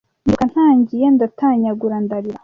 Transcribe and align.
mbyuka 0.23 0.43
ntangiye 0.51 1.05
ndatanyagura 1.15 1.97
ndarira 2.05 2.39